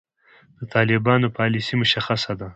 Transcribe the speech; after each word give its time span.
د 0.57 0.59
طالبانو 0.73 1.27
پالیسي 1.37 1.73
مشخصه 1.81 2.33
ده. 2.39 2.47